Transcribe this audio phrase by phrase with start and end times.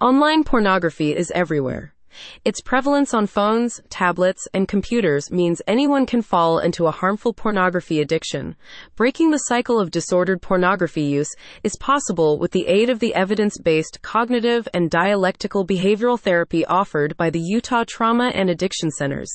[0.00, 1.92] Online pornography is everywhere.
[2.44, 8.00] Its prevalence on phones, tablets, and computers means anyone can fall into a harmful pornography
[8.00, 8.56] addiction.
[8.96, 11.30] Breaking the cycle of disordered pornography use
[11.62, 17.16] is possible with the aid of the evidence based cognitive and dialectical behavioral therapy offered
[17.16, 19.30] by the Utah Trauma and Addiction Centers.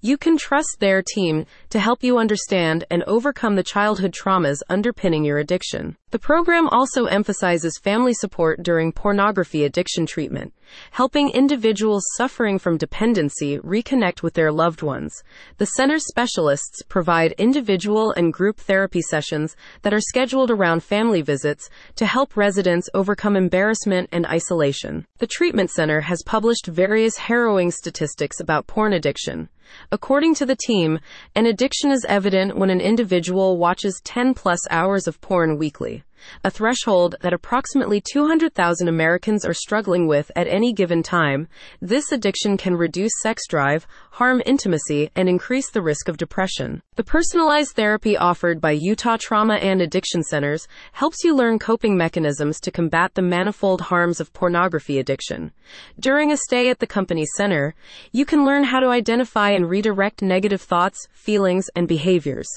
[0.00, 5.24] You can trust their team to help you understand and overcome the childhood traumas underpinning
[5.24, 5.96] your addiction.
[6.10, 10.54] The program also emphasizes family support during pornography addiction treatment,
[10.92, 15.22] helping individuals suffering from dependency reconnect with their loved ones.
[15.58, 21.68] The center's specialists provide individual and group therapy sessions that are scheduled around family visits
[21.96, 25.06] to help residents overcome embarrassment and isolation.
[25.18, 29.48] The treatment center has published various harrowing statistics about porn addiction.
[29.92, 30.98] According to the team,
[31.34, 36.04] an addiction is evident when an individual watches 10 plus hours of porn weekly
[36.44, 41.48] a threshold that approximately 200,000 Americans are struggling with at any given time.
[41.80, 46.82] This addiction can reduce sex drive, harm intimacy, and increase the risk of depression.
[46.96, 52.60] The personalized therapy offered by Utah Trauma and Addiction Centers helps you learn coping mechanisms
[52.60, 55.52] to combat the manifold harms of pornography addiction.
[55.98, 57.74] During a stay at the company's center,
[58.12, 62.48] you can learn how to identify and redirect negative thoughts, feelings, and behaviors.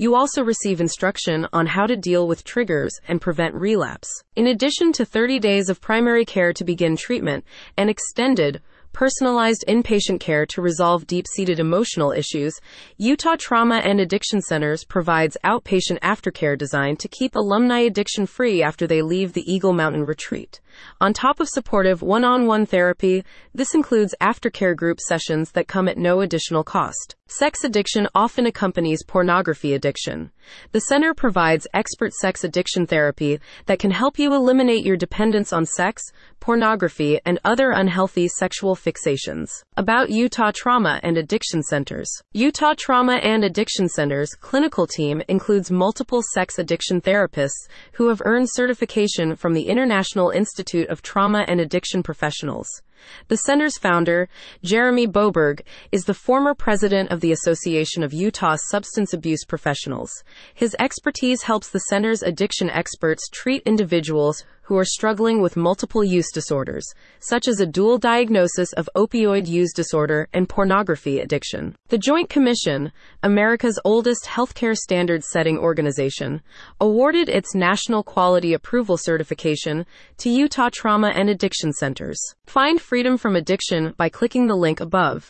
[0.00, 4.08] You also receive instruction on how to deal with triggers and prevent relapse.
[4.34, 7.44] In addition to 30 days of primary care to begin treatment
[7.76, 8.62] and extended
[8.94, 12.58] personalized inpatient care to resolve deep-seated emotional issues,
[12.96, 19.02] Utah Trauma and Addiction Centers provides outpatient aftercare designed to keep alumni addiction-free after they
[19.02, 20.60] leave the Eagle Mountain Retreat.
[21.02, 23.22] On top of supportive one-on-one therapy,
[23.54, 27.16] this includes aftercare group sessions that come at no additional cost.
[27.32, 30.32] Sex addiction often accompanies pornography addiction.
[30.72, 35.64] The center provides expert sex addiction therapy that can help you eliminate your dependence on
[35.64, 36.02] sex,
[36.40, 39.48] pornography, and other unhealthy sexual fixations.
[39.76, 42.10] About Utah Trauma and Addiction Centers.
[42.32, 48.48] Utah Trauma and Addiction Centers clinical team includes multiple sex addiction therapists who have earned
[48.50, 52.82] certification from the International Institute of Trauma and Addiction Professionals.
[53.28, 54.28] The center's founder,
[54.62, 55.60] Jeremy Boberg,
[55.92, 60.10] is the former president of the Association of Utah Substance Abuse Professionals.
[60.54, 66.30] His expertise helps the center's addiction experts treat individuals who are struggling with multiple use
[66.32, 66.86] disorders,
[67.18, 71.74] such as a dual diagnosis of opioid use disorder and pornography addiction.
[71.88, 76.40] The Joint Commission, America's oldest healthcare standards setting organization,
[76.80, 79.86] awarded its National Quality Approval certification
[80.18, 82.20] to Utah Trauma and Addiction Centers.
[82.46, 85.28] Find freedom from addiction by clicking the link above.